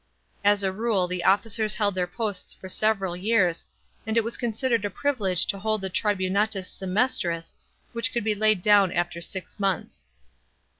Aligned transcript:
As 0.43 0.63
a 0.63 0.71
rule 0.71 1.07
the 1.07 1.23
officers 1.23 1.75
held 1.75 1.93
their 1.93 2.07
posts 2.07 2.55
for 2.55 2.67
several 2.67 3.15
years, 3.15 3.65
and 4.07 4.17
it 4.17 4.23
was 4.23 4.35
considered 4.35 4.83
a 4.83 4.89
privilege 4.89 5.45
to 5.45 5.59
hold 5.59 5.81
the 5.81 5.91
tribunatus 5.91 6.65
semestris, 6.71 7.53
which 7.93 8.11
could 8.11 8.23
be 8.23 8.33
laid 8.33 8.63
down 8.63 8.91
after 8.91 9.21
six 9.21 9.59
months. 9.59 10.07